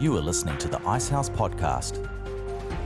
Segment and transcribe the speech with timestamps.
[0.00, 2.02] You are listening to the Icehouse Podcast,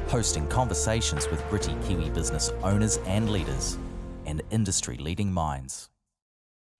[0.08, 3.78] hosting conversations with gritty Kiwi business owners and leaders
[4.26, 5.90] and industry leading minds.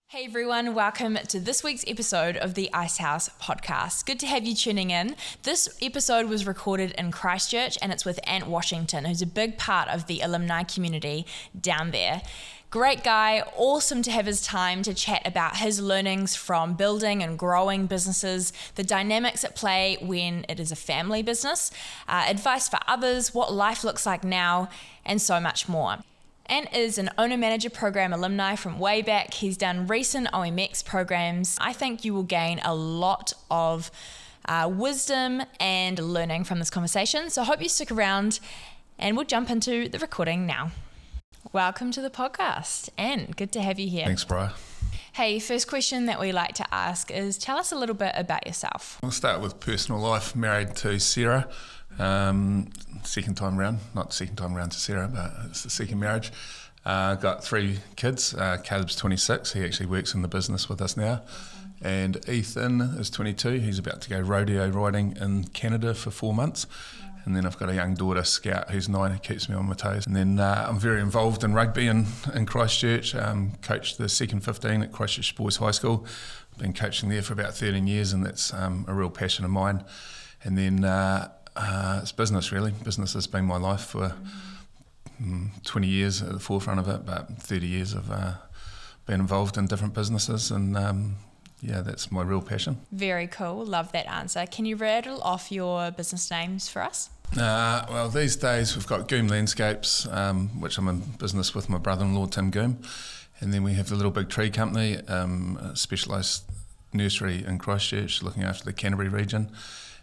[0.09, 4.07] Hey everyone, welcome to this week's episode of the Icehouse podcast.
[4.07, 5.17] Good to have you tuning in.
[5.43, 9.89] This episode was recorded in Christchurch and it's with Ant Washington, who's a big part
[9.89, 11.27] of the alumni community
[11.61, 12.23] down there.
[12.71, 17.37] Great guy, awesome to have his time to chat about his learnings from building and
[17.37, 21.73] growing businesses, the dynamics at play when it is a family business,
[22.07, 24.69] uh, advice for others, what life looks like now,
[25.05, 25.99] and so much more.
[26.47, 29.33] Ant is an owner manager program alumni from way back.
[29.33, 31.57] He's done recent OMX programs.
[31.59, 33.91] I think you will gain a lot of
[34.47, 37.31] uh, wisdom and learning from this conversation.
[37.31, 38.41] So I hope you stick around
[38.99, 40.73] and we'll jump into the recording now.
[41.53, 44.07] Welcome to the podcast, and good to have you here.
[44.07, 44.53] Thanks, Bryar.
[45.15, 48.49] Hey, first question that we like to ask is tell us a little bit about
[48.49, 48.99] yourself.
[49.01, 50.35] I'll start with personal life.
[50.35, 51.49] Married to Sarah,
[52.01, 52.71] um,
[53.05, 56.33] second time round, not second time round to Sarah, but it's the second marriage.
[56.85, 58.35] Uh, got three kids.
[58.35, 59.53] Uh, Caleb's 26.
[59.53, 61.23] He actually works in the business with us now.
[61.81, 63.61] And Ethan is 22.
[63.61, 66.67] He's about to go rodeo riding in Canada for four months.
[67.25, 69.75] And then I've got a young daughter, Scout, who's nine, who keeps me on my
[69.75, 70.07] toes.
[70.07, 73.15] And then uh, I'm very involved in rugby in, in Christchurch.
[73.15, 76.07] Um, coached the second 15 at Christchurch Boys High School.
[76.59, 79.85] Been coaching there for about 13 years, and that's um, a real passion of mine.
[80.45, 82.73] And then uh, uh, it's business, really.
[82.73, 84.15] Business has been my life for
[85.21, 88.35] mm, 20 years at the forefront of it, but 30 years of uh,
[89.07, 91.17] being involved in different businesses and um,
[91.65, 92.79] yeah, that's my real passion.
[92.93, 93.65] Very cool.
[93.65, 94.45] Love that answer.
[94.47, 97.09] Can you rattle off your business names for us?
[97.37, 101.79] Uh, well, these days we've got Goom Landscapes, um, which I'm in business with my
[101.79, 102.83] brother-in-law Tim Goom,
[103.41, 106.45] and then we have the Little Big Tree Company, um, a specialised
[106.93, 109.51] nursery in Christchurch, looking after the Canterbury region,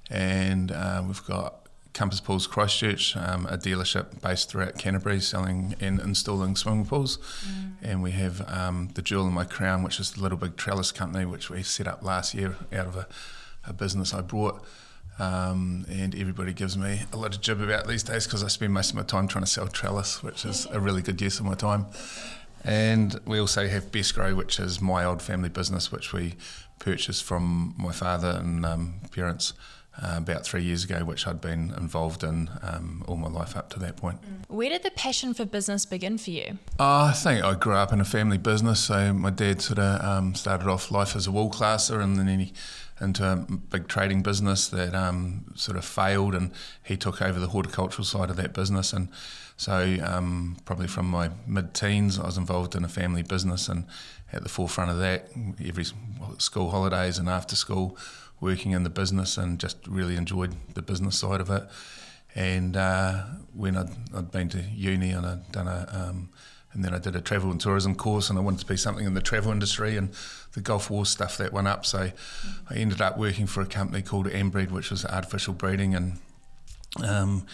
[0.09, 5.99] and uh, we've got Compass Pools Christchurch, um, a dealership based throughout Canterbury, selling and
[5.99, 7.17] installing swimming pools.
[7.17, 7.73] Mm.
[7.81, 10.91] And we have um, the Jewel in My Crown, which is the Little Big Trellis
[10.91, 13.07] Company, which we set up last year out of a,
[13.67, 14.63] a business I brought.
[15.19, 18.73] Um, and everybody gives me a lot of jib about these days because I spend
[18.73, 21.45] most of my time trying to sell trellis, which is a really good use of
[21.45, 21.87] my time.
[22.63, 26.35] And we also have Besgrow, which is my old family business, which we
[26.79, 29.53] purchased from my father and um, parents
[30.01, 33.69] uh, about three years ago, which I'd been involved in um, all my life up
[33.71, 34.19] to that point.
[34.47, 36.59] Where did the passion for business begin for you?
[36.79, 38.79] Uh, I think I grew up in a family business.
[38.79, 42.39] So my dad sort of um, started off life as a wool classer and then
[42.39, 42.53] he
[43.01, 46.51] into a big trading business that um, sort of failed and
[46.83, 48.93] he took over the horticultural side of that business.
[48.93, 49.09] And
[49.57, 53.85] so um, probably from my mid-teens, I was involved in a family business and
[54.31, 55.29] at the forefront of that,
[55.65, 55.85] every
[56.37, 57.97] school holidays and after school,
[58.41, 61.63] working in the business and just really enjoyed the business side of it.
[62.35, 66.29] And uh, when I'd, I'd, been to uni and I'd done a, um,
[66.73, 69.05] and then I did a travel and tourism course and I wanted to be something
[69.05, 70.09] in the travel industry and
[70.53, 71.85] the Gulf War stuff that went up.
[71.85, 72.73] So mm-hmm.
[72.73, 75.93] I ended up working for a company called Ambreed, which was artificial breeding.
[75.93, 76.19] And
[77.03, 77.45] um,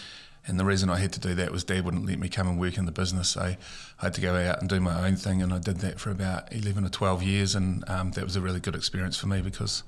[0.47, 2.57] and the reason I had to do that was Dad wouldn't let me come and
[2.57, 3.29] work in the business.
[3.29, 3.57] So I
[3.97, 5.41] had to go out and do my own thing.
[5.41, 7.53] And I did that for about 11 or 12 years.
[7.53, 9.83] And um, that was a really good experience for me because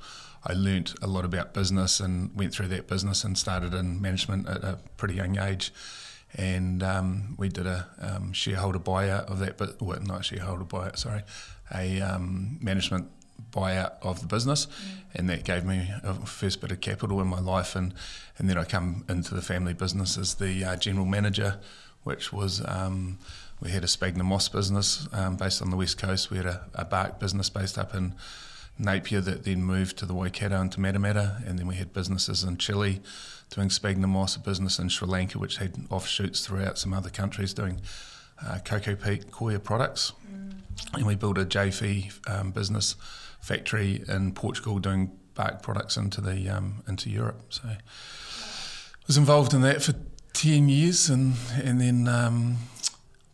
[0.45, 4.47] I learnt a lot about business and went through that business and started in management
[4.47, 5.73] at a pretty young age.
[6.35, 10.97] And um, we did a um, shareholder buyout of that, but well, not shareholder buyout,
[10.97, 11.23] sorry,
[11.73, 13.09] a um, management
[13.51, 14.71] buyout of the business, mm.
[15.15, 17.75] and that gave me a first bit of capital in my life.
[17.75, 17.93] And,
[18.37, 21.57] and then I come into the family business as the uh, general manager,
[22.03, 23.17] which was um,
[23.59, 26.31] we had a Sphagnum moss business um, based on the west coast.
[26.31, 28.13] We had a, a bark business based up in
[28.79, 32.43] Napier that then moved to the Waikato and to Matamata, and then we had businesses
[32.43, 33.01] in Chile
[33.49, 37.53] doing sphagnum moss, a business in Sri Lanka which had offshoots throughout some other countries
[37.53, 37.81] doing
[38.45, 40.53] uh, coco peat coir products, mm.
[40.93, 42.95] and we built a JV um, business
[43.41, 47.41] factory in Portugal doing bark products into the um, into Europe.
[47.49, 47.77] So I
[49.07, 49.93] was involved in that for
[50.33, 52.57] ten years, and and then um,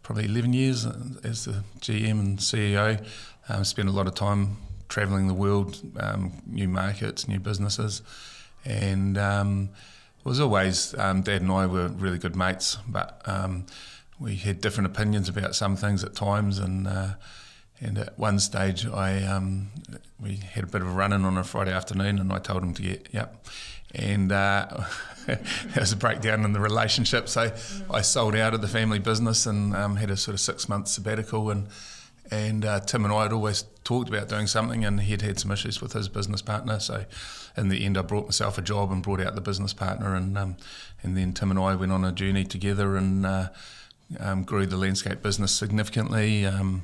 [0.01, 0.85] probably eleven years
[1.23, 3.05] as the GM and CEO.
[3.47, 4.57] Um, spent a lot of time
[4.95, 8.01] traveling the world, um, new markets, new businesses,
[8.63, 9.67] and um,
[10.19, 13.65] it was always um, Dad and I were really good mates, but um,
[14.21, 17.15] we had different opinions about some things at times, and uh,
[17.81, 19.67] and at one stage I um,
[20.17, 22.63] we had a bit of a run in on a Friday afternoon, and I told
[22.63, 23.45] him to get yep,
[23.93, 24.31] and.
[24.31, 24.85] Uh,
[25.25, 25.39] there
[25.77, 27.51] was a breakdown in the relationship, so
[27.89, 30.87] I sold out of the family business and um, had a sort of six month
[30.87, 31.67] sabbatical and
[32.31, 35.51] and uh, Tim and I had always talked about doing something, and he'd had some
[35.51, 36.79] issues with his business partner.
[36.79, 37.05] So,
[37.55, 40.37] in the end, I brought myself a job and brought out the business partner, and
[40.37, 40.57] um,
[41.03, 43.49] and then Tim and I went on a journey together and uh,
[44.19, 46.45] um, grew the landscape business significantly.
[46.45, 46.83] Um,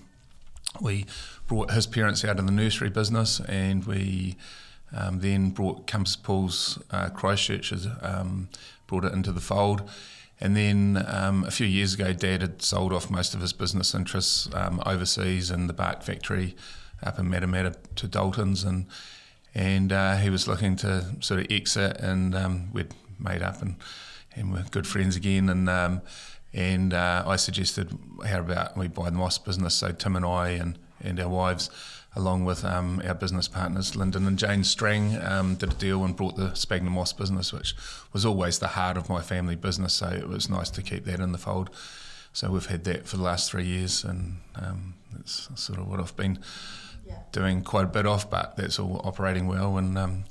[0.80, 1.06] we
[1.48, 4.36] brought his parents out of the nursery business, and we
[4.96, 8.50] um, then brought Compass Pools uh, Christchurch, um,
[8.88, 9.90] brought it into the fold
[10.42, 13.94] and then um, a few years ago, Dad had sold off most of his business
[13.94, 16.56] interests um, overseas in the bark factory
[17.04, 18.88] up in Matamata to Daltons, and
[19.54, 23.76] and uh, he was looking to sort of exit, and um, we'd made up and
[24.36, 26.02] and we're good friends again, and um,
[26.54, 27.96] and uh, I suggested
[28.26, 31.70] how about we buy the Moss business, so Tim and I and and our wives
[32.16, 36.16] along with um, our business partners, Lyndon and Jane Strang, um, did a deal and
[36.16, 37.74] brought the Sphagnum Moss business, which
[38.12, 39.94] was always the heart of my family business.
[39.94, 41.70] So it was nice to keep that in the fold.
[42.34, 46.00] So we've had that for the last three years, and um, it's sort of what
[46.00, 46.40] I've been
[47.06, 47.20] yeah.
[47.32, 49.78] doing quite a bit of, but that's all operating well.
[49.78, 50.24] And um,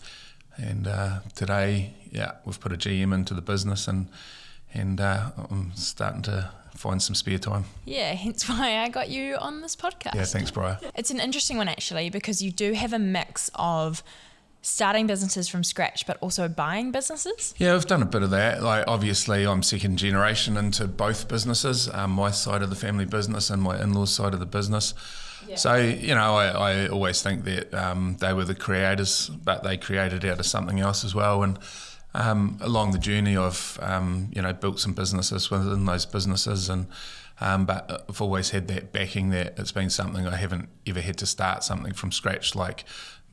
[0.56, 4.08] and uh, today, yeah, we've put a GM into the business, and
[4.72, 7.64] and uh, I'm starting to find some spare time.
[7.84, 10.14] Yeah, hence why I got you on this podcast.
[10.14, 10.78] Yeah, thanks, Bryar.
[10.94, 14.02] It's an interesting one actually because you do have a mix of
[14.62, 18.62] starting businesses from scratch but also buying businesses yeah i've done a bit of that
[18.62, 23.48] like obviously i'm second generation into both businesses um, my side of the family business
[23.48, 24.92] and my in-laws side of the business
[25.48, 25.56] yeah.
[25.56, 29.78] so you know I, I always think that um, they were the creators but they
[29.78, 31.58] created out of something else as well and
[32.14, 36.86] um, along the journey, I've um, you know built some businesses within those businesses, and
[37.40, 41.16] um, but I've always had that backing that it's been something I haven't ever had
[41.18, 42.84] to start something from scratch, like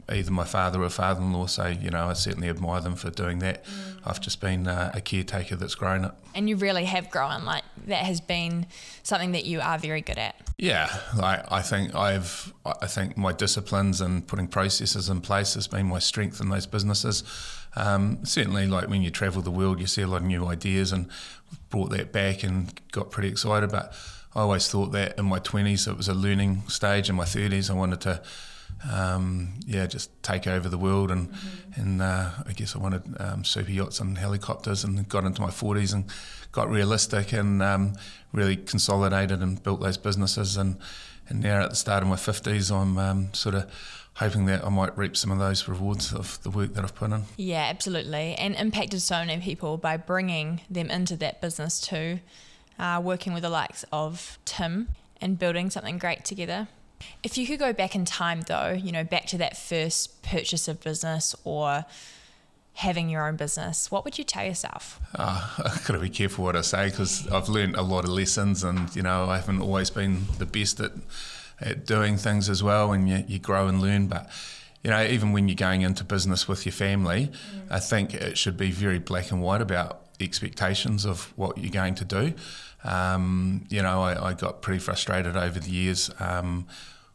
[0.09, 1.47] either my father or father-in-law.
[1.47, 3.65] So you know, I certainly admire them for doing that.
[3.65, 3.71] Mm.
[4.05, 6.11] I've just been uh, a caretaker that's grown it.
[6.35, 7.45] And you really have grown.
[7.45, 8.67] Like that has been
[9.03, 10.35] something that you are very good at.
[10.57, 15.67] Yeah, like I think I've, I think my disciplines and putting processes in place has
[15.67, 17.23] been my strength in those businesses.
[17.77, 20.91] Um, certainly, like when you travel the world, you see a lot of new ideas,
[20.91, 21.07] and
[21.69, 23.71] brought that back and got pretty excited.
[23.71, 23.93] But
[24.35, 27.09] I always thought that in my twenties it was a learning stage.
[27.09, 28.21] In my thirties, I wanted to,
[28.91, 31.81] um, yeah, just take over the world, and mm-hmm.
[31.81, 35.51] and uh, I guess I wanted um, super yachts and helicopters, and got into my
[35.51, 36.05] forties and
[36.51, 37.93] got realistic and um,
[38.33, 40.77] really consolidated and built those businesses, and
[41.29, 43.69] and now at the start of my fifties, I'm um, sort of
[44.17, 47.11] hoping that I might reap some of those rewards of the work that I've put
[47.11, 47.23] in.
[47.37, 48.33] Yeah, absolutely.
[48.33, 52.19] And impacted so many people by bringing them into that business too,
[52.79, 54.89] uh, working with the likes of Tim
[55.21, 56.67] and building something great together.
[57.21, 60.67] If you could go back in time though, you know, back to that first purchase
[60.67, 61.85] of business or
[62.73, 64.99] having your own business, what would you tell yourself?
[65.13, 68.09] Uh, I've got to be careful what I say because I've learned a lot of
[68.09, 70.91] lessons and, you know, I haven't always been the best at
[71.59, 74.07] at doing things as well, and you, you grow and learn.
[74.07, 74.29] But
[74.83, 77.61] you know, even when you're going into business with your family, mm.
[77.69, 81.95] I think it should be very black and white about expectations of what you're going
[81.95, 82.33] to do.
[82.83, 86.67] Um, you know, I, I, got pretty frustrated over the years um,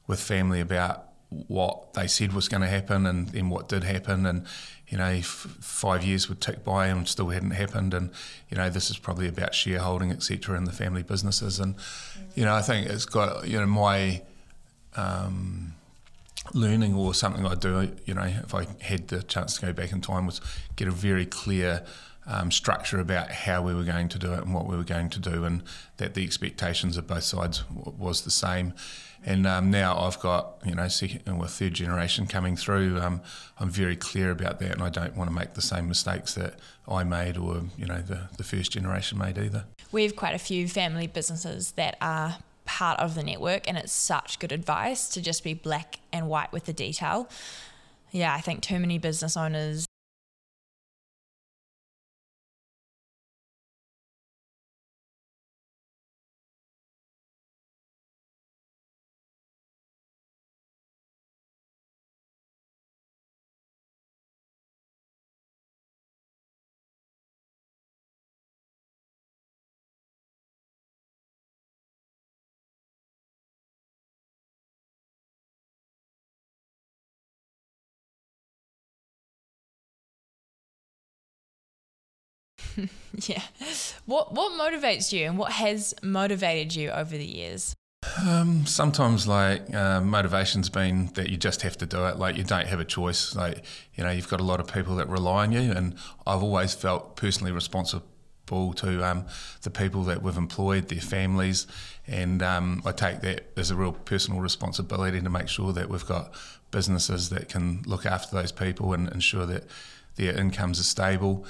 [0.06, 4.26] with family about what they said was going to happen and then what did happen
[4.26, 4.46] and
[4.88, 8.10] you know f- five years would tick by and still hadn't happened and
[8.50, 11.74] you know this is probably about shareholding etc in the family businesses and
[12.34, 14.20] you know I think it's got you know my
[14.96, 15.74] um,
[16.54, 19.92] learning or something I do, you know, if I had the chance to go back
[19.92, 20.40] in time, was
[20.76, 21.84] get a very clear
[22.26, 25.10] um, structure about how we were going to do it and what we were going
[25.10, 25.62] to do, and
[25.96, 28.74] that the expectations of both sides w- was the same.
[29.24, 32.98] And um, now I've got, you know, second or third generation coming through.
[33.00, 33.20] Um,
[33.58, 36.54] I'm very clear about that, and I don't want to make the same mistakes that
[36.88, 39.64] I made or, you know, the, the first generation made either.
[39.92, 43.92] We have quite a few family businesses that are part of the network and it's
[43.92, 47.28] such good advice to just be black and white with the detail.
[48.10, 49.86] Yeah, I think too many business owners
[83.26, 83.42] yeah.
[84.06, 87.74] What what motivates you and what has motivated you over the years?
[88.20, 92.18] Um, sometimes like uh, motivation's been that you just have to do it.
[92.18, 93.34] Like you don't have a choice.
[93.34, 93.64] Like
[93.94, 95.94] you know, you've got a lot of people that rely on you, and
[96.26, 98.04] I've always felt personally responsible
[98.74, 99.26] to um,
[99.62, 101.66] the people that we've employed, their families,
[102.06, 106.06] and um, I take that as a real personal responsibility to make sure that we've
[106.06, 106.34] got
[106.70, 109.64] businesses that can look after those people and ensure that
[110.16, 111.46] their incomes are stable.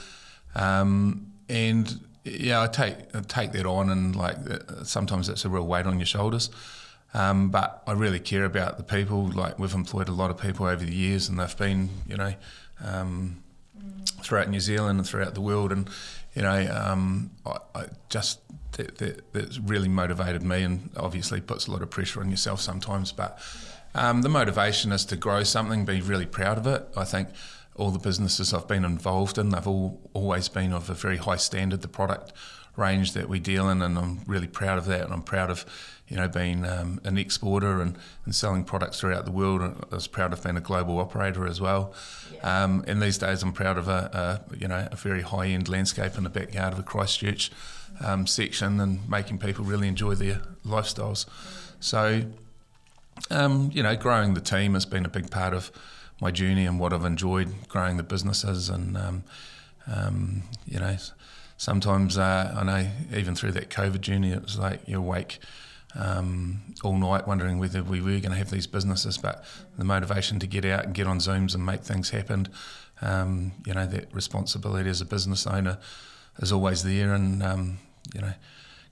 [0.55, 4.37] Um, and yeah, I take I take that on, and like
[4.85, 6.51] sometimes it's a real weight on your shoulders.
[7.15, 9.31] Um, but I really care about the people.
[9.31, 12.35] Like we've employed a lot of people over the years, and they've been, you know,
[12.85, 13.43] um,
[14.23, 15.73] throughout New Zealand and throughout the world.
[15.73, 15.91] And
[16.35, 18.41] you know, um, I, I, just
[18.73, 22.61] that, that, that's really motivated me, and obviously puts a lot of pressure on yourself
[22.61, 23.13] sometimes.
[23.13, 23.39] But
[23.95, 26.87] um, the motivation is to grow something, be really proud of it.
[26.97, 27.29] I think
[27.77, 31.37] all the businesses I've been involved in, they've all always been of a very high
[31.37, 31.83] standard.
[31.83, 32.33] The product
[32.77, 35.03] range that we deal in, and I'm really proud of that.
[35.03, 35.65] And I'm proud of,
[36.09, 39.63] you know, being um, an exporter and, and selling products throughout the world.
[39.63, 41.95] I was proud of being a global operator as well.
[42.35, 42.65] Yeah.
[42.65, 45.69] Um, and these days, I'm proud of a, a, you know a very high end
[45.69, 47.51] landscape in the backyard of a Christchurch
[48.05, 51.27] um, section and making people really enjoy their lifestyles.
[51.81, 52.25] So,
[53.31, 55.71] um, you know, growing the team has been a big part of
[56.23, 59.25] my journey and what I've enjoyed growing the businesses and um,
[59.87, 60.97] um, you know
[61.63, 65.39] sometimes uh, I know even through that COVID journey, it was like you're awake
[65.95, 69.17] um, all night wondering whether we were going to have these businesses.
[69.17, 69.45] But
[69.79, 72.49] the motivation to get out and get on Zooms and make things happen,
[73.01, 75.79] um, you know, that responsibility as a business owner
[76.39, 77.79] is always there and, um,
[78.13, 78.33] you know,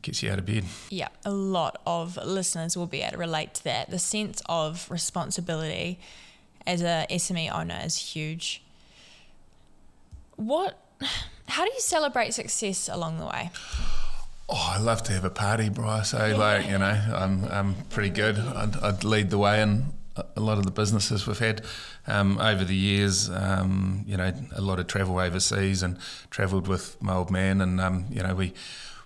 [0.02, 0.64] gets you out of bed.
[0.90, 3.90] Yeah, a lot of listeners will be able to relate to that.
[3.90, 5.98] The sense of responsibility
[6.66, 8.62] as a SME owner is huge.
[10.36, 10.78] What
[11.48, 13.50] how do you celebrate success along the way?
[14.48, 16.02] Oh, I love to have a party, bro.
[16.02, 16.36] So, yeah.
[16.36, 18.38] like, you know, I'm, I'm pretty good.
[18.38, 21.64] I'd, I'd, lead the way in a lot of the businesses we've had
[22.08, 23.30] um, over the years.
[23.30, 25.98] Um, you know, a lot of travel overseas and
[26.30, 27.60] travelled with my old man.
[27.60, 28.52] And, um, you know, we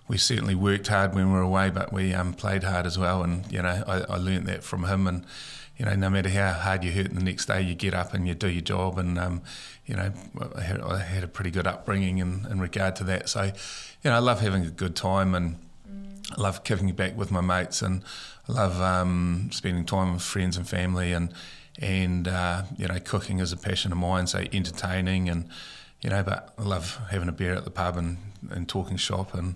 [0.07, 3.23] we certainly worked hard when we were away, but we um, played hard as well.
[3.23, 5.07] And, you know, I, I learned that from him.
[5.07, 5.25] And,
[5.77, 8.27] you know, no matter how hard you hurt, the next day you get up and
[8.27, 8.97] you do your job.
[8.97, 9.41] And um,
[9.85, 10.11] you know,
[10.55, 13.27] I had, I had, a pretty good upbringing in, in regard to that.
[13.29, 13.51] So, you
[14.09, 15.57] know, I love having a good time and
[15.89, 16.37] mm.
[16.37, 18.03] I love giving back with my mates and
[18.47, 21.33] I love um, spending time with friends and family and
[21.81, 24.27] and uh, you know, cooking is a passion of mine.
[24.27, 25.49] So entertaining and
[26.01, 28.17] you know, but I love having a beer at the pub and,
[28.51, 29.55] and talking shop and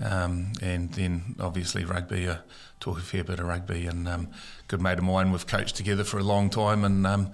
[0.00, 0.12] mm.
[0.12, 2.28] um, and then obviously rugby.
[2.28, 2.38] I
[2.80, 4.28] talk a fair bit of rugby and um,
[4.68, 5.30] good mate of mine.
[5.30, 7.32] We've coached together for a long time and um,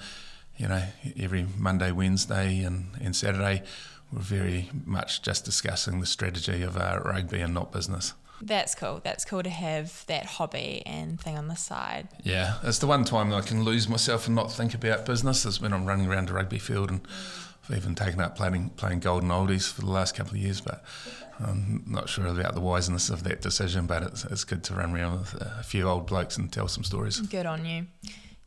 [0.56, 0.82] you know
[1.18, 3.62] every Monday, Wednesday, and, and Saturday
[4.12, 8.12] we're very much just discussing the strategy of our rugby and not business.
[8.42, 9.00] That's cool.
[9.04, 12.08] That's cool to have that hobby and thing on the side.
[12.22, 15.60] Yeah, it's the one time I can lose myself and not think about business is
[15.60, 17.02] when I'm running around a rugby field and.
[17.04, 20.82] Mm even taken up playing playing golden oldies for the last couple of years, but
[21.38, 23.86] I'm not sure about the wiseness of that decision.
[23.86, 26.84] But it's it's good to run around with a few old blokes and tell some
[26.84, 27.20] stories.
[27.20, 27.86] Good on you.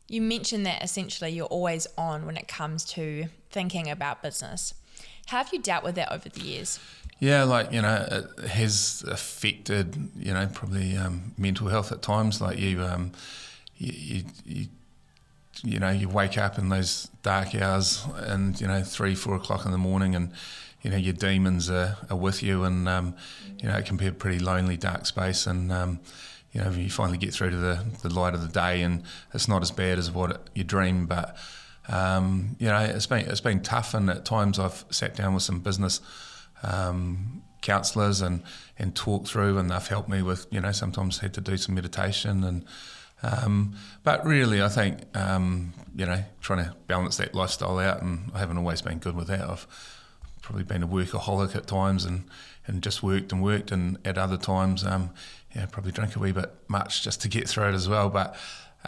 [0.08, 4.74] You mentioned that essentially you're always on when it comes to thinking about business.
[5.26, 6.78] How have you dealt with that over the years?
[7.18, 12.40] Yeah, like you know, it has affected you know probably um, mental health at times.
[12.40, 13.12] Like you, um,
[13.76, 14.66] you, you, you
[15.62, 19.64] you know, you wake up in those dark hours and, you know, three, four o'clock
[19.64, 20.32] in the morning and,
[20.82, 23.14] you know, your demons are, are with you and, um,
[23.58, 25.46] you know, it can be a pretty lonely, dark space.
[25.46, 26.00] And, um,
[26.52, 29.48] you know, you finally get through to the, the light of the day and it's
[29.48, 31.06] not as bad as what it, you dream.
[31.06, 31.36] But,
[31.88, 33.94] um, you know, it's been, it's been tough.
[33.94, 36.00] And at times I've sat down with some business
[36.62, 38.42] um, counsellors and,
[38.78, 41.74] and talked through and they've helped me with, you know, sometimes had to do some
[41.74, 42.64] meditation and,
[43.22, 48.30] um, but really, I think um, you know trying to balance that lifestyle out, and
[48.34, 49.40] I haven't always been good with that.
[49.40, 49.66] I've
[50.42, 52.24] probably been a workaholic at times, and,
[52.66, 55.10] and just worked and worked, and at other times, um,
[55.54, 58.10] yeah, probably drank a wee bit much just to get through it as well.
[58.10, 58.36] But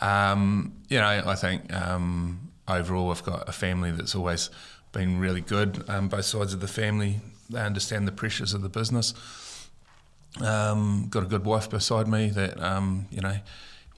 [0.02, 4.50] um, you know, I think um, overall, I've got a family that's always
[4.92, 5.84] been really good.
[5.88, 9.14] Um, both sides of the family, they understand the pressures of the business.
[10.38, 12.58] Got a good wife beside me that
[13.10, 13.38] you know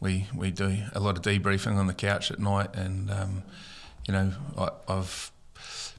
[0.01, 3.43] we we do a lot of debriefing on the couch at night, and um,
[4.07, 5.31] you know I, have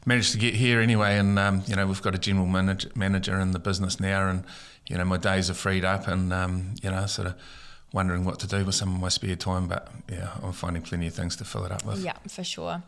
[0.05, 3.39] managed to get here anyway, and um, you know we've got a general manager, manager
[3.39, 4.43] in the business now, and
[4.87, 7.35] you know my days are freed up, and um, you know sort of
[7.91, 11.07] wondering what to do with some of my spare time, but yeah, I'm finding plenty
[11.07, 12.03] of things to fill it up with.
[12.03, 12.83] Yeah, for sure.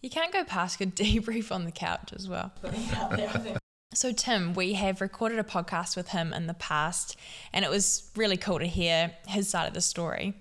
[0.00, 2.52] You can't go past a debrief on the couch as well.
[3.94, 7.16] So, Tim, we have recorded a podcast with him in the past,
[7.54, 10.34] and it was really cool to hear his side of the story.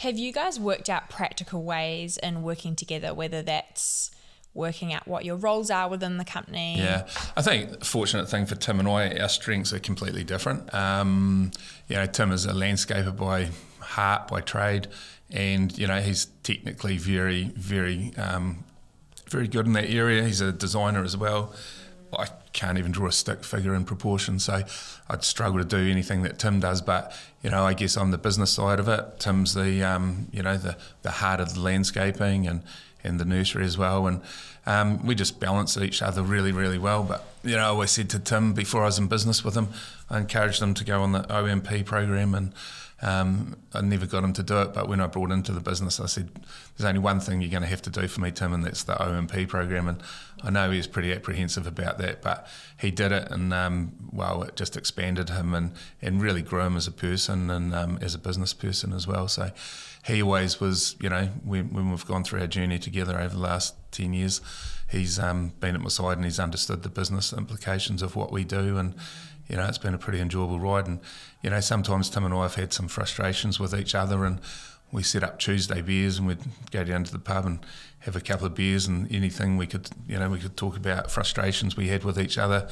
[0.00, 4.10] Have you guys worked out practical ways in working together, whether that's
[4.54, 6.76] working out what your roles are within the company.
[6.78, 10.72] Yeah, I think fortunate thing for Tim and I, our strengths are completely different.
[10.74, 11.52] Um,
[11.88, 14.88] you know, Tim is a landscaper by heart, by trade,
[15.30, 18.64] and you know he's technically very, very, um,
[19.28, 20.24] very good in that area.
[20.24, 21.54] He's a designer as well.
[22.18, 24.62] I can't even draw a stick figure in proportion, so
[25.08, 26.80] I'd struggle to do anything that Tim does.
[26.82, 27.12] But
[27.42, 29.20] you know, I guess I'm the business side of it.
[29.20, 32.62] Tim's the um, you know the the heart of the landscaping and
[33.04, 34.06] and the nursery as well.
[34.06, 34.20] And
[34.66, 37.02] um, we just balance each other really, really well.
[37.02, 39.68] But, you know, I always said to Tim before I was in business with him,
[40.08, 42.52] I encouraged him to go on the OMP program and
[43.02, 44.74] um, I never got him to do it.
[44.74, 46.30] But when I brought into the business, I said,
[46.76, 48.82] there's only one thing you're going to have to do for me, Tim, and that's
[48.82, 49.88] the OMP program.
[49.88, 50.02] And
[50.42, 52.46] I know he was pretty apprehensive about that, but
[52.78, 53.30] he did it.
[53.30, 57.50] And, um, well, it just expanded him and, and really grew him as a person
[57.50, 59.28] and um, as a business person as well.
[59.28, 59.50] So,
[60.06, 63.40] he always was, you know, when, when we've gone through our journey together over the
[63.40, 64.40] last 10 years,
[64.88, 68.44] he's um, been at my side and he's understood the business implications of what we
[68.44, 68.78] do.
[68.78, 68.94] And,
[69.48, 70.86] you know, it's been a pretty enjoyable ride.
[70.86, 71.00] And,
[71.42, 74.40] you know, sometimes Tim and I have had some frustrations with each other and
[74.92, 76.38] we set up Tuesday beers and we'd
[76.70, 77.60] go down to the pub and
[78.00, 81.10] have a couple of beers and anything we could, you know, we could talk about
[81.10, 82.68] frustrations we had with each other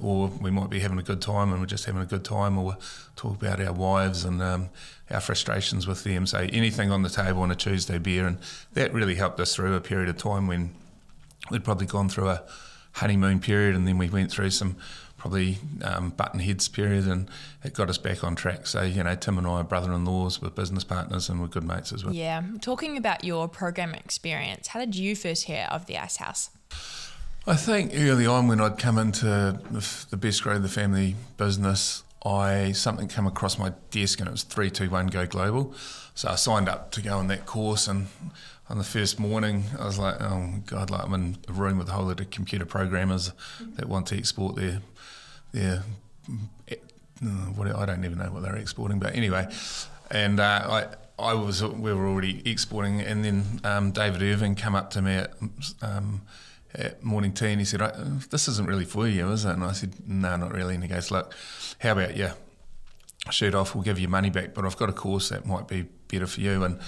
[0.00, 2.58] or we might be having a good time and we're just having a good time
[2.58, 2.76] or
[3.16, 4.68] talk about our wives and um,
[5.10, 6.26] our frustrations with them.
[6.26, 8.38] So anything on the table on a Tuesday beer, and
[8.72, 10.74] that really helped us through a period of time when
[11.50, 12.42] we'd probably gone through a
[12.92, 14.76] honeymoon period, and then we went through some
[15.22, 17.30] probably um, button heads period, and
[17.62, 18.66] it got us back on track.
[18.66, 21.92] So you know, Tim and I are brother-in-laws, we're business partners, and we're good mates
[21.92, 22.12] as well.
[22.12, 26.50] Yeah, talking about your program experience, how did you first hear of the Icehouse?
[27.46, 29.26] I think early on when I'd come into
[29.70, 34.42] the Besgrow of the family business, I something came across my desk and it was
[34.42, 35.72] three, two, one, go global.
[36.16, 38.08] So I signed up to go on that course, and
[38.68, 41.88] on the first morning, I was like, oh god, like I'm in a room with
[41.88, 43.30] a whole lot of computer programmers
[43.76, 44.80] that want to export their
[45.52, 45.82] their
[46.70, 49.46] uh, what I don't even know what they're exporting, but anyway,
[50.10, 50.86] and uh,
[51.18, 55.02] I I was we were already exporting, and then um, David Irving came up to
[55.02, 55.32] me at.
[55.80, 56.22] Um,
[56.74, 57.80] at morning tea and he said,
[58.30, 59.50] This isn't really for you, is it?
[59.50, 60.74] And I said, No, not really.
[60.74, 61.34] And he goes, Look,
[61.80, 62.30] how about you
[63.30, 63.74] shoot off?
[63.74, 66.40] We'll give you money back, but I've got a course that might be better for
[66.40, 66.64] you.
[66.64, 66.78] And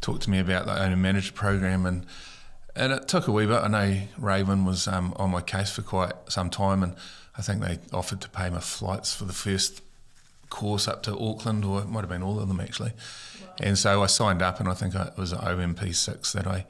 [0.00, 1.84] talk to me about the owner manager program.
[1.84, 2.06] And
[2.76, 3.62] and it took a wee bit.
[3.62, 6.96] I know Raven was um, on my case for quite some time, and
[7.36, 9.82] I think they offered to pay my flights for the first
[10.50, 12.90] course up to Auckland, or it might have been all of them actually.
[12.90, 13.48] Wow.
[13.60, 16.66] And so I signed up, and I think it was OMP six that I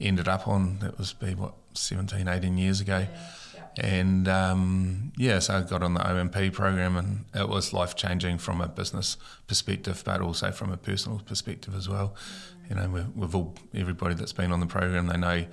[0.00, 0.78] ended up on.
[0.78, 2.98] That was be what 17, 18 years ago.
[2.98, 3.08] Yeah,
[3.54, 3.86] yeah.
[3.86, 8.38] And um, yeah, so I got on the OMP program, and it was life changing
[8.38, 9.16] from a business
[9.48, 12.14] perspective, but also from a personal perspective as well.
[12.14, 12.70] Mm.
[12.70, 15.44] You know, we've, we've, all everybody that's been on the program, they know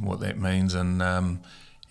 [0.00, 1.40] what that means, and um,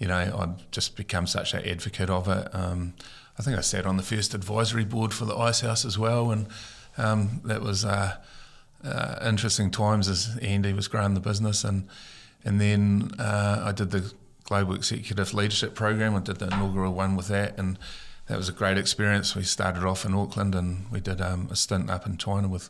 [0.02, 2.54] you know, I've just become such an advocate of it.
[2.54, 2.94] Um,
[3.40, 6.48] I think I sat on the first advisory board for the Icehouse as well, and
[6.98, 7.86] um, that was.
[7.86, 8.18] Uh,
[8.84, 11.88] uh, interesting times as Andy was growing the business, and
[12.44, 14.12] and then uh, I did the
[14.44, 16.16] Global Executive Leadership Program.
[16.16, 17.78] I did the inaugural one with that, and
[18.28, 19.36] that was a great experience.
[19.36, 22.70] We started off in Auckland, and we did um, a stint up in China with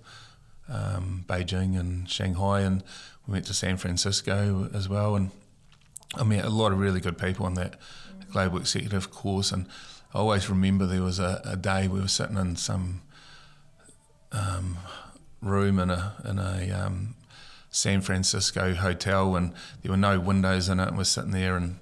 [0.67, 2.83] um, Beijing and Shanghai, and
[3.25, 5.15] we went to San Francisco as well.
[5.15, 5.31] And
[6.15, 7.75] I met a lot of really good people on that
[8.31, 9.65] Global Executive course, and
[10.13, 13.01] I always remember there was a, a day we were sitting in some
[14.31, 14.77] um,
[15.41, 17.15] room in a in a um,
[17.69, 20.89] San Francisco hotel, and there were no windows in it.
[20.89, 21.77] And we're sitting there, and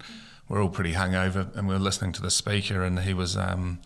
[0.48, 3.36] we're all pretty hungover, and we are listening to the speaker, and he was.
[3.36, 3.80] Um,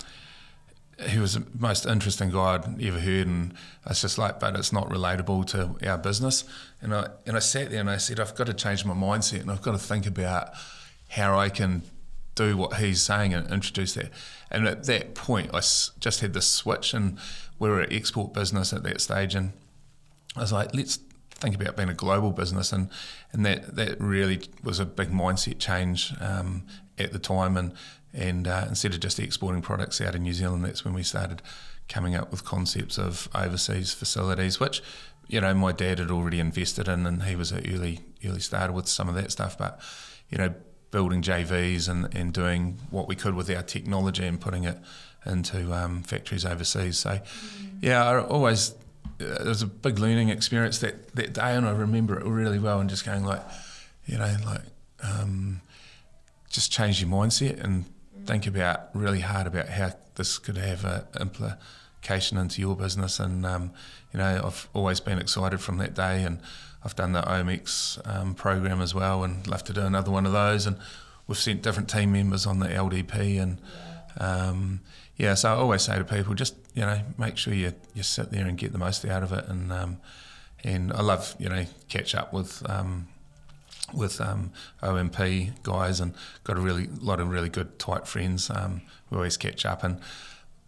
[1.08, 3.54] he was the most interesting guy I'd ever heard, and
[3.86, 6.44] it's just like, but it's not relatable to our business.
[6.82, 9.42] And I and I sat there and I said, I've got to change my mindset,
[9.42, 10.50] and I've got to think about
[11.10, 11.84] how I can
[12.36, 14.10] do what he's saying and introduce that.
[14.50, 17.18] And at that point, I just had this switch, and
[17.60, 19.54] we were an export business at that stage, and
[20.36, 21.00] I was like, let's
[21.32, 22.90] think about being a global business, and
[23.32, 26.66] and that that really was a big mindset change um,
[26.98, 27.74] at the time, and
[28.14, 31.42] and uh, instead of just exporting products out of New Zealand, that's when we started
[31.90, 34.82] coming up with concepts of overseas facilities, which
[35.28, 38.74] you know my dad had already invested in, and he was an early early starter
[38.74, 39.80] with some of that stuff, but
[40.30, 40.54] you know
[40.92, 44.78] building JVs and, and doing what we could with our technology and putting it
[45.26, 47.00] into um, factories overseas.
[47.00, 47.22] So, mm.
[47.82, 48.76] yeah, I always
[49.20, 52.80] it was a big learning experience that, that day, and I remember it really well.
[52.80, 53.42] And just going like,
[54.06, 54.62] you know, like
[55.02, 55.62] um,
[56.50, 57.86] just change your mindset and
[58.26, 63.20] think about really hard about how this could have a implication into your business.
[63.20, 63.72] And um,
[64.14, 66.40] you know, I've always been excited from that day, and
[66.84, 70.32] I've done the OMX um, program as well, and love to do another one of
[70.32, 70.66] those.
[70.68, 70.78] And
[71.28, 73.60] we've sent different team members on the LDP, and.
[74.20, 74.82] Um,
[75.16, 78.32] yeah, so I always say to people, just you know, make sure you you sit
[78.32, 79.46] there and get the most out of it.
[79.48, 79.98] And um,
[80.64, 83.08] and I love you know catch up with um,
[83.94, 84.52] with um,
[84.82, 88.50] OMP guys and got a really lot of really good tight friends.
[88.50, 90.00] Um, we always catch up, and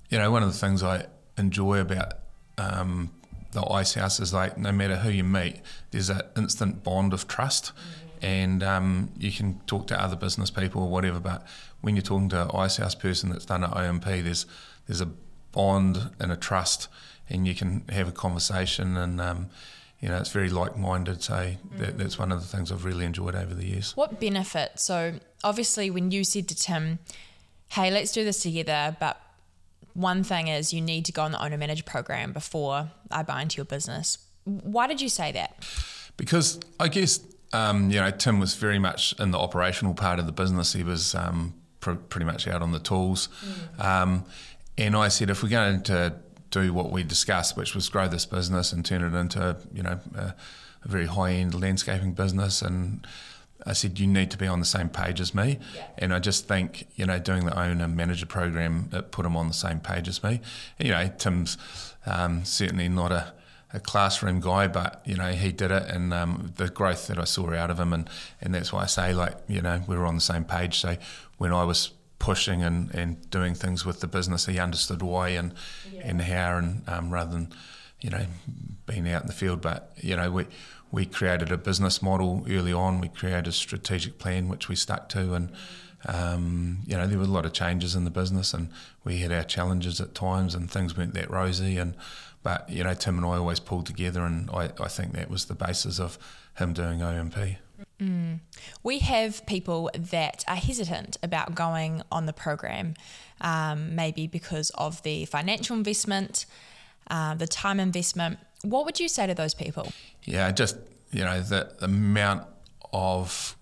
[0.10, 1.08] you know one of the things I
[1.38, 2.14] enjoy about
[2.58, 3.12] um,
[3.52, 5.62] the ice house is like no matter who you meet,
[5.92, 8.26] there's an instant bond of trust, mm-hmm.
[8.26, 11.20] and um, you can talk to other business people or whatever.
[11.20, 11.46] But
[11.82, 14.46] when you're talking to an ice house person that's done at OMP, there's
[14.88, 15.10] there's a
[15.52, 16.88] bond and a trust,
[17.30, 19.50] and you can have a conversation and um,
[20.06, 21.24] you know, it's very like-minded.
[21.24, 21.58] So mm.
[21.80, 23.98] that, that's one of the things I've really enjoyed over the years.
[23.98, 24.74] What benefit?
[24.80, 25.14] So
[25.44, 27.00] obviously, when you said to Tim,
[27.70, 29.20] "Hey, let's do this together," but
[29.96, 33.42] one thing is you need to go on the owner manager program before I buy
[33.42, 34.20] into your business.
[34.44, 35.66] Why did you say that?
[36.18, 37.20] Because I guess
[37.52, 40.74] um, you know Tim was very much in the operational part of the business.
[40.74, 43.84] He was um, pr- pretty much out on the tools, mm.
[43.84, 44.26] um,
[44.78, 46.14] and I said if we're going to
[46.56, 50.00] do what we discussed, which was grow this business and turn it into you know
[50.16, 50.34] a,
[50.84, 52.62] a very high end landscaping business.
[52.62, 53.06] And
[53.66, 55.60] I said you need to be on the same page as me.
[55.76, 55.88] Yeah.
[55.98, 59.48] And I just think you know doing the owner manager program it put him on
[59.48, 60.40] the same page as me.
[60.80, 61.58] And, you know Tim's
[62.06, 63.34] um, certainly not a
[63.74, 67.26] a classroom guy, but you know he did it, and um, the growth that I
[67.26, 70.06] saw out of him, and and that's why I say like you know we were
[70.06, 70.80] on the same page.
[70.80, 70.96] So
[71.38, 74.46] when I was pushing and, and doing things with the business.
[74.46, 75.54] He understood why and
[75.92, 76.02] yeah.
[76.04, 77.54] and how, and um, rather than
[78.02, 78.26] you know
[78.86, 79.62] being out in the field.
[79.62, 80.46] But you know we
[80.92, 83.02] we created a business model early on.
[83.02, 85.52] We created a strategic plan which we stuck to, and
[86.06, 88.70] um, you know there were a lot of changes in the business, and
[89.04, 91.78] we had our challenges at times, and things weren't that rosy.
[91.78, 91.96] And
[92.44, 95.46] but you know Tim and I always pulled together, and I, I think that was
[95.46, 96.18] the basis of
[96.58, 97.58] him doing OMP.
[98.00, 98.40] Mm.
[98.84, 102.96] We have people that are hesitant about going on the program,
[103.42, 106.46] um, maybe because of the financial investment,
[107.10, 108.40] uh, the time investment.
[108.64, 109.92] What would you say to those people?
[110.24, 110.78] Yeah, just
[111.12, 112.48] you know the, the amount
[112.92, 113.56] of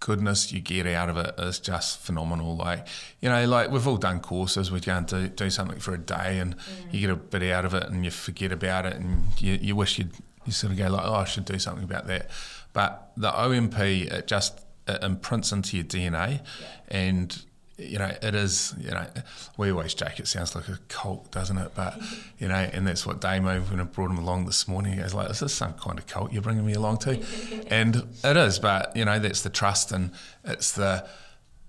[0.00, 2.56] goodness you get out of it is just phenomenal.
[2.56, 2.86] Like,
[3.20, 5.98] you know, like we've all done courses, we go and do, do something for a
[5.98, 6.92] day and mm.
[6.92, 9.74] you get a bit out of it and you forget about it and you, you
[9.74, 10.12] wish you'd,
[10.44, 12.30] you sort of go like, oh, I should do something about that.
[12.76, 13.78] But the OMP,
[14.12, 16.42] it just it imprints into your DNA,
[16.88, 17.34] and
[17.78, 18.74] you know it is.
[18.78, 19.06] You know,
[19.56, 21.72] we always joke it sounds like a cult, doesn't it?
[21.74, 21.98] But
[22.38, 24.92] you know, and that's what Damo when I brought him along this morning.
[24.92, 27.18] He goes like, "Is this some kind of cult you're bringing me along to?"
[27.68, 28.58] and it is.
[28.58, 30.10] But you know, that's the trust, and
[30.44, 31.08] it's the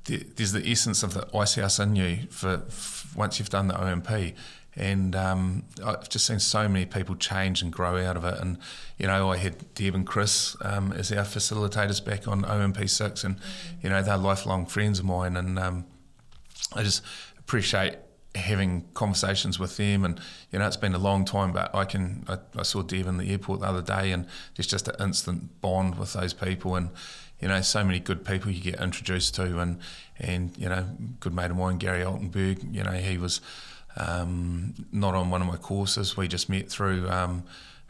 [0.03, 4.33] there's the essence of the house in you for, for once you've done the OMP
[4.77, 8.39] and um, I've just seen so many people change and grow out of it.
[8.39, 8.57] And
[8.97, 13.37] you know, I had Deb and Chris um, as our facilitators back on OMP6, and
[13.81, 15.85] you know, they're lifelong friends of mine, and um,
[16.73, 17.03] I just
[17.39, 17.95] appreciate
[18.35, 20.05] having conversations with them.
[20.05, 22.23] And you know, it's been a long time, but I can.
[22.27, 25.59] I, I saw Deb in the airport the other day, and there's just an instant
[25.59, 26.91] bond with those people, and
[27.41, 29.79] you know, so many good people you get introduced to, and
[30.19, 30.85] and you know,
[31.19, 32.73] good mate of mine, Gary Altenberg.
[32.73, 33.41] You know, he was
[33.97, 36.15] um, not on one of my courses.
[36.15, 37.43] We just met through um,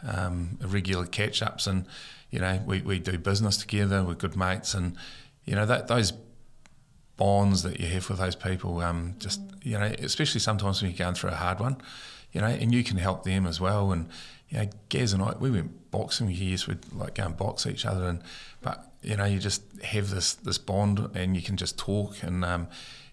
[0.08, 1.86] um, regular catch ups, and
[2.32, 4.04] you know we, we do business together.
[4.04, 4.96] We're good mates, and
[5.46, 6.14] you know that those
[7.18, 10.98] bonds that you have with those people, um, just you know, especially sometimes when you're
[10.98, 11.78] going through a hard one,
[12.32, 13.92] you know, and you can help them as well.
[13.92, 14.08] And
[14.50, 16.68] you know, Gaz and I, we went boxing years.
[16.68, 18.22] We'd like go and box each other, and
[18.62, 22.46] but you know, you just have this this bond, and you can just talk and
[22.46, 22.68] um,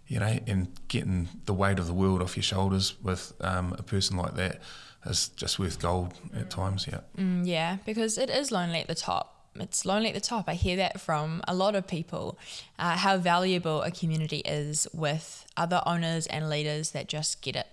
[0.06, 3.82] you know, and getting the weight of the world off your shoulders with um, a
[3.82, 4.60] person like that
[5.06, 6.86] is just worth gold at times.
[6.90, 7.00] Yeah.
[7.18, 9.30] Mm, yeah, because it is lonely at the top.
[9.56, 10.48] It's lonely at the top.
[10.48, 12.38] I hear that from a lot of people.
[12.78, 17.66] Uh, how valuable a community is with other owners and leaders that just get it,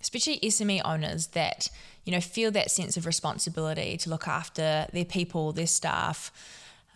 [0.00, 1.68] especially SME owners that
[2.04, 6.30] you know feel that sense of responsibility to look after their people, their staff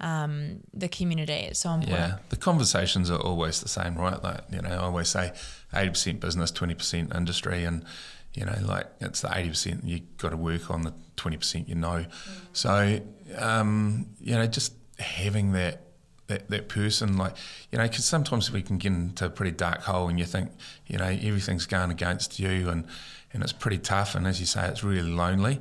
[0.01, 1.33] um, the community.
[1.33, 1.99] It's so important.
[1.99, 4.23] Yeah, the conversations are always the same, right?
[4.23, 5.33] Like, you know, I always say
[5.73, 7.65] 80% business, 20% industry.
[7.65, 7.85] And,
[8.35, 11.89] you know, like it's the 80% you got to work on, the 20% you know.
[11.89, 12.07] Mm.
[12.53, 13.01] So,
[13.39, 15.83] um, you know, just having that
[16.31, 17.35] that, that person like
[17.73, 20.51] you know because sometimes we can get into a pretty dark hole and you think
[20.87, 22.87] you know everything's going against you and
[23.33, 25.61] and it's pretty tough and as you say it's really lonely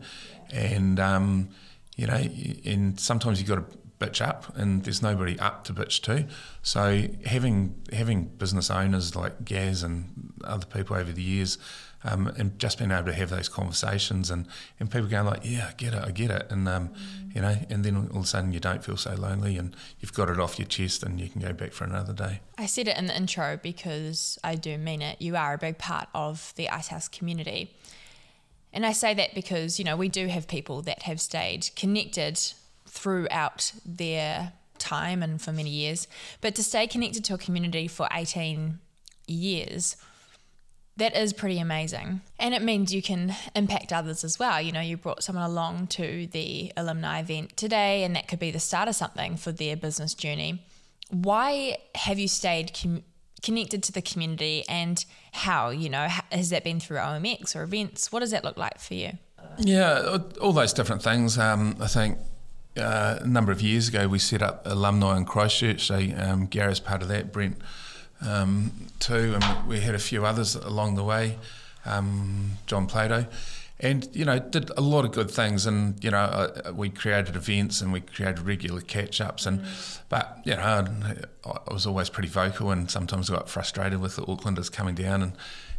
[0.52, 1.49] and um,
[1.97, 2.21] you know
[2.65, 6.26] and sometimes you've got to bitch up, and there's nobody up to bitch to.
[6.62, 11.58] So having having business owners like Gaz and other people over the years,
[12.04, 14.48] um, and just being able to have those conversations and,
[14.80, 17.36] and people going like, yeah, I get it, I get it, and um, mm.
[17.36, 20.14] you know, and then all of a sudden you don't feel so lonely and you've
[20.14, 22.40] got it off your chest and you can go back for another day.
[22.58, 25.22] I said it in the intro because I do mean it.
[25.22, 27.76] You are a big part of the Icehouse community.
[28.72, 32.40] And I say that because, you know, we do have people that have stayed connected
[32.89, 36.08] throughout their time and for many years.
[36.41, 38.80] But to stay connected to a community for 18
[39.28, 39.95] years,
[40.97, 42.21] that is pretty amazing.
[42.39, 44.62] And it means you can impact others as well.
[44.62, 48.52] You know, you brought someone along to the alumni event today, and that could be
[48.52, 50.63] the start of something for their business journey.
[51.10, 53.04] Why have you stayed com-
[53.41, 55.69] connected to the community and how?
[55.69, 58.12] You know, has that been through OMX or events?
[58.12, 59.13] What does that look like for you?
[59.58, 61.38] Yeah, all those different things.
[61.38, 62.17] Um, I think
[62.80, 65.86] uh, a number of years ago, we set up alumni in Christchurch.
[65.88, 67.58] So um, Gary's part of that, Brent
[68.26, 71.38] um, too, and we had a few others along the way,
[71.86, 73.28] um, John Plato.
[73.82, 77.38] And you know, did a lot of good things, and you know, uh, we created
[77.38, 80.00] events and we created regular catch-ups, and mm.
[80.10, 80.86] but you know,
[81.46, 85.32] I was always pretty vocal, and sometimes got frustrated with the Aucklanders coming down and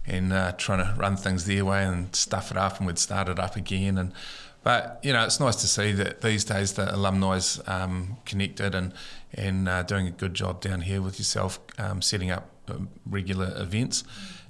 [0.07, 3.29] and uh, trying to run things their way and stuff it up, and we'd start
[3.29, 4.15] it up again, and
[4.62, 8.92] but you know, it's nice to see that these days the alumni's um, connected and
[9.33, 13.53] and uh, doing a good job down here with yourself, um, setting up um, regular
[13.57, 14.05] events.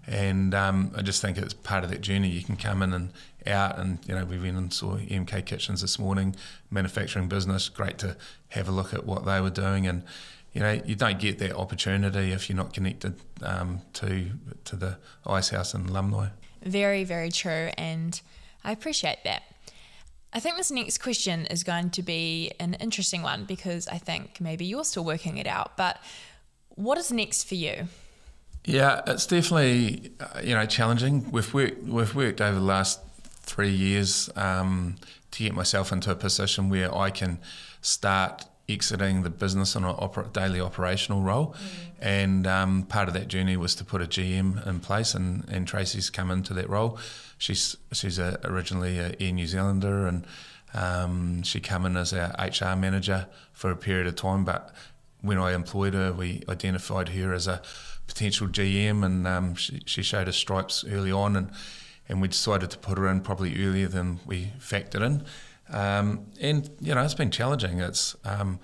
[0.06, 2.28] And um, I just think it's part of that journey.
[2.28, 3.12] You can come in and
[3.46, 6.34] out, and you know we went and saw MK Kitchens this morning,
[6.70, 7.68] manufacturing business.
[7.68, 8.16] Great to
[8.48, 10.02] have a look at what they were doing, and
[10.52, 14.30] you know you don't get that opportunity if you're not connected um, to
[14.64, 16.28] to the Icehouse and alumni.
[16.62, 18.20] Very, very true, and
[18.64, 19.42] I appreciate that.
[20.32, 24.40] I think this next question is going to be an interesting one because I think
[24.40, 25.76] maybe you're still working it out.
[25.76, 25.98] But
[26.70, 27.88] what is next for you?
[28.64, 31.30] Yeah, it's definitely uh, you know challenging.
[31.30, 33.00] We've worked we've worked over the last
[33.42, 34.96] three years um,
[35.32, 37.38] to get myself into a position where I can
[37.80, 41.54] start exiting the business on a oper- daily operational role.
[41.54, 41.56] Mm.
[42.00, 45.66] And um, part of that journey was to put a GM in place, and, and
[45.66, 46.98] Tracy's come into that role.
[47.38, 50.26] She's she's a, originally a Air New Zealander, and
[50.72, 54.44] um, she came in as our HR manager for a period of time.
[54.44, 54.74] But
[55.20, 57.60] when I employed her, we identified her as a
[58.06, 61.50] potential GM, and um, she, she showed us stripes early on, and
[62.08, 65.22] and we decided to put her in probably earlier than we factored in.
[65.70, 67.80] Um, and you know, it's been challenging.
[67.80, 68.60] It's um,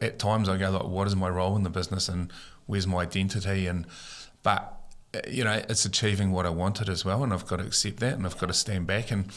[0.00, 2.32] at times I go like, what is my role in the business and
[2.66, 3.66] where's my identity?
[3.66, 3.86] And
[4.42, 4.74] but
[5.28, 8.14] you know, it's achieving what I wanted as well, and I've got to accept that,
[8.14, 9.30] and I've got to stand back and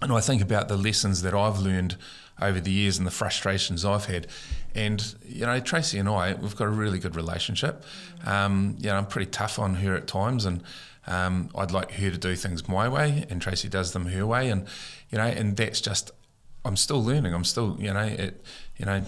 [0.00, 1.96] and I think about the lessons that I've learned
[2.40, 4.28] over the years and the frustrations I've had.
[4.74, 7.84] And you know, Tracy and I, we've got a really good relationship.
[8.24, 10.62] Um, you know, I'm pretty tough on her at times, and
[11.08, 14.50] um, I'd like her to do things my way, and Tracy does them her way,
[14.50, 14.66] and
[15.10, 16.10] you know, and that's just
[16.64, 17.34] I'm still learning.
[17.34, 18.44] I'm still, you know, it,
[18.76, 19.02] you know,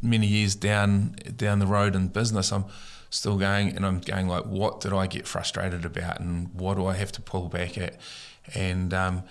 [0.00, 2.66] many years down down the road in business, I'm
[3.10, 6.86] still going, and I'm going like, what did I get frustrated about, and what do
[6.86, 7.98] I have to pull back at,
[8.54, 9.24] and um,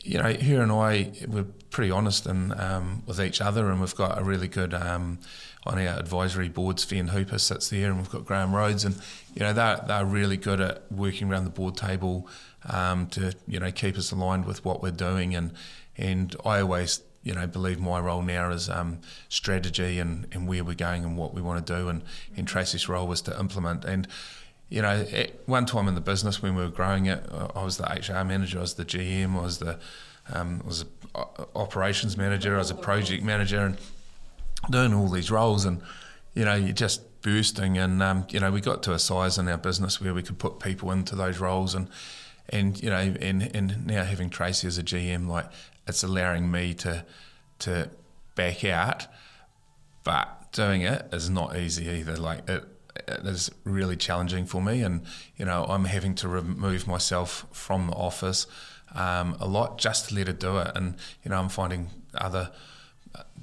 [0.00, 3.94] you know, her and I, we're pretty honest and um, with each other, and we've
[3.94, 5.18] got a really good um,
[5.66, 6.84] on our advisory boards.
[6.84, 8.96] Fionn Hooper sits there, and we've got Graham Rhodes, and
[9.34, 12.28] you know they're they're really good at working around the board table
[12.68, 15.52] um, to you know keep us aligned with what we're doing, and
[15.96, 20.62] and I always you know believe my role now is um, strategy and, and where
[20.62, 22.02] we're going and what we want to do, and
[22.36, 24.08] and Tracy's role was to implement and.
[24.74, 27.76] You know, at one time in the business when we were growing it, I was
[27.76, 29.78] the HR manager, I was the GM, I was the
[30.32, 30.84] um, I was
[31.14, 33.78] a operations manager, I was a project manager, and
[34.68, 35.80] doing all these roles, and
[36.34, 37.78] you know, you're just bursting.
[37.78, 40.40] And um, you know, we got to a size in our business where we could
[40.40, 41.88] put people into those roles, and
[42.48, 45.46] and you know, and and now having Tracy as a GM, like
[45.86, 47.04] it's allowing me to
[47.60, 47.90] to
[48.34, 49.06] back out,
[50.02, 52.16] but doing it is not easy either.
[52.16, 52.64] Like it
[53.08, 55.02] is really challenging for me, and
[55.36, 58.46] you know, I'm having to remove myself from the office
[58.94, 62.50] um, a lot just to let it do it, and you know, I'm finding other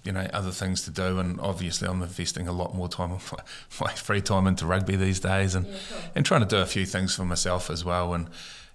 [0.03, 1.19] you know other things to do.
[1.19, 3.43] And obviously I'm investing a lot more time of my,
[3.87, 5.99] my free time into rugby these days and yeah, cool.
[6.15, 8.13] and trying to do a few things for myself as well.
[8.13, 8.29] And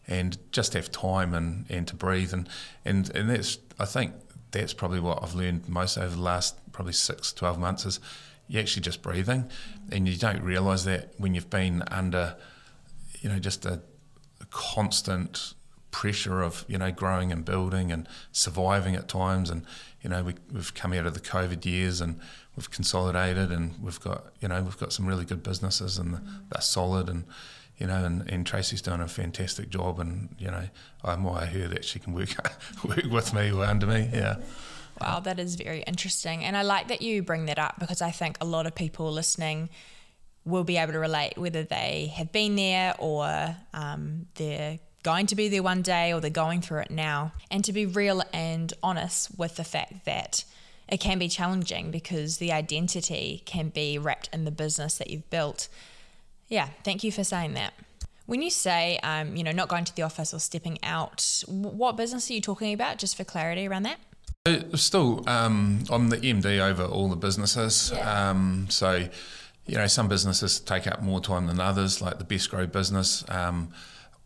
[0.09, 2.33] and just have time and, and to breathe.
[2.33, 2.49] And,
[2.85, 4.13] and and that's I think
[4.53, 8.01] that's probably what I've learned most over the last probably six, 12 months is
[8.49, 9.51] you're actually just breathing
[9.91, 12.37] and you don't realise that when you've been under
[13.21, 13.81] you know just a,
[14.41, 15.55] a constant
[15.91, 19.65] pressure of you know growing and building and surviving at times and
[20.03, 22.21] you know we, we've come out of the COVID years and
[22.55, 26.15] we've consolidated and we've got you know we've got some really good businesses and
[26.51, 27.25] they're solid and
[27.79, 30.69] you know, and, and Tracy's done a fantastic job, and you know,
[31.05, 32.31] I admire her that she can work
[32.85, 34.09] work with me or under me.
[34.13, 34.37] Yeah.
[35.01, 38.11] Wow, that is very interesting, and I like that you bring that up because I
[38.11, 39.69] think a lot of people listening
[40.45, 45.35] will be able to relate whether they have been there or um, they're going to
[45.35, 48.73] be there one day or they're going through it now, and to be real and
[48.83, 50.45] honest with the fact that
[50.89, 55.29] it can be challenging because the identity can be wrapped in the business that you've
[55.31, 55.69] built.
[56.49, 57.75] Yeah, thank you for saying that.
[58.27, 61.97] When you say, um, you know, not going to the office or stepping out, what
[61.97, 63.99] business are you talking about, just for clarity around that?
[64.75, 67.91] Still, um, I'm the MD over all the businesses.
[67.93, 68.31] Yeah.
[68.31, 69.09] Um, so,
[69.67, 73.25] you know, some businesses take up more time than others, like the Besgrow business.
[73.29, 73.71] Um,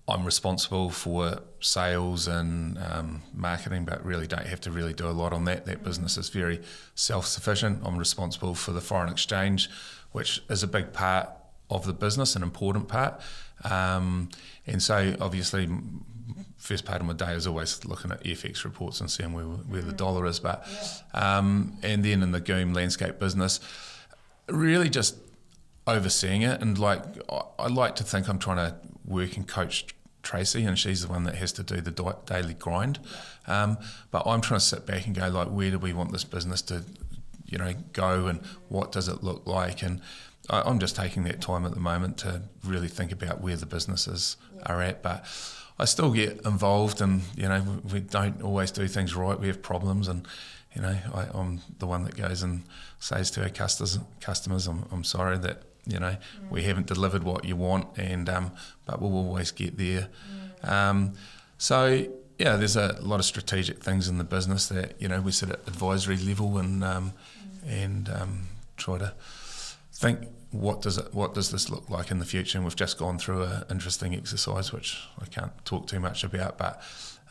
[0.06, 5.12] I'm responsible for sales and um, marketing, but really don't have to really do a
[5.12, 5.64] lot on that.
[5.64, 6.60] That business is very
[6.94, 7.80] self sufficient.
[7.84, 9.70] I'm responsible for the foreign exchange,
[10.12, 11.30] which is a big part
[11.70, 13.20] of the business, an important part.
[13.64, 14.28] Um,
[14.66, 15.68] and so, obviously,
[16.60, 19.82] first part of my day is always looking at FX reports and seeing where, where
[19.82, 20.38] the dollar is.
[20.38, 20.66] But
[21.14, 23.60] um, and then in the Goom landscape business,
[24.48, 25.16] really just
[25.86, 27.02] overseeing it and like
[27.58, 29.86] I like to think I'm trying to work and coach
[30.22, 32.98] Tracy, and she's the one that has to do the daily grind.
[33.46, 33.78] Um,
[34.10, 36.60] but I'm trying to sit back and go like, where do we want this business
[36.62, 36.84] to,
[37.46, 39.82] you know, go, and what does it look like?
[39.82, 40.00] And
[40.50, 43.66] I, am just taking that time at the moment to really think about where the
[43.66, 45.02] businesses are at.
[45.02, 45.24] But
[45.80, 49.40] I still get involved, and you know, we, we don't always do things right.
[49.40, 50.28] We have problems, and
[50.74, 52.62] you know, I, am the one that goes and
[52.98, 56.50] says to our customers, customers, I'm, I'm sorry that you know, mm.
[56.50, 58.52] we haven't delivered what you want, and um,
[58.84, 60.08] but we'll always get there.
[60.62, 60.68] Mm.
[60.68, 61.12] Um,
[61.56, 62.06] so
[62.38, 65.48] yeah, there's a lot of strategic things in the business that you know we sit
[65.48, 67.12] at advisory level and um,
[67.64, 67.82] mm.
[67.84, 69.14] and um, try to
[69.94, 72.58] think what does it what does this look like in the future.
[72.58, 76.58] And we've just gone through an interesting exercise, which I can't talk too much about,
[76.58, 76.82] but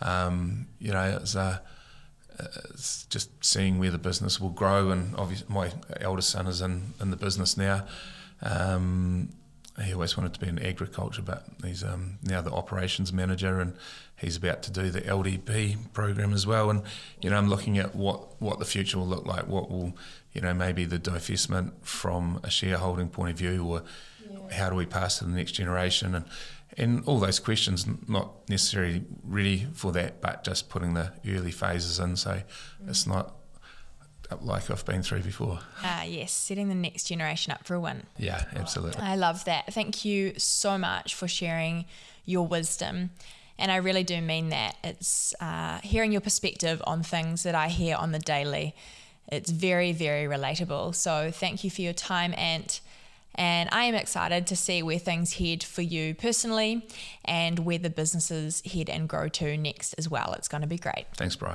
[0.02, 1.62] um, you know, it's a
[2.40, 4.92] it's just seeing where the business will grow.
[4.92, 7.86] And obviously, my eldest son is in, in the business now.
[8.42, 9.30] Um,
[9.82, 13.76] he always wanted to be in agriculture, but he's um, now the operations manager, and
[14.18, 16.70] he's about to do the LDP program as well.
[16.70, 16.84] And
[17.22, 19.48] you know, I'm looking at what what the future will look like.
[19.48, 19.96] What will
[20.34, 23.84] you know maybe the divestment from a shareholding point of view, or
[24.30, 24.54] yeah.
[24.54, 26.26] how do we pass to the next generation, and
[26.78, 27.86] and all those questions.
[28.08, 32.16] Not necessarily ready for that, but just putting the early phases in.
[32.16, 32.44] So mm.
[32.88, 33.36] it's not
[34.42, 35.60] like I've been through before.
[35.84, 38.04] Ah, uh, yes, setting the next generation up for a win.
[38.18, 39.02] Yeah, absolutely.
[39.02, 39.74] I love that.
[39.74, 41.86] Thank you so much for sharing
[42.26, 43.12] your wisdom.
[43.58, 44.78] And I really do mean that.
[44.84, 48.74] It's uh, hearing your perspective on things that I hear on the daily.
[49.28, 50.96] It's very, very relatable.
[50.96, 52.82] So thank you for your time, Ant.
[53.36, 56.88] And I am excited to see where things head for you personally
[57.24, 60.34] and where the businesses head and grow to next as well.
[60.34, 61.06] It's going to be great.
[61.16, 61.52] Thanks, Bri.